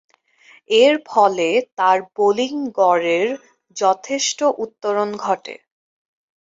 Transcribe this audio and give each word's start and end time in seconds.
এরফলে 0.69 1.49
তার 1.77 1.97
বোলিং 2.15 2.53
গড়ের 2.79 3.27
যথেষ্ট 3.77 4.39
উত্তরণ 4.63 5.09
ঘটে। 5.25 5.55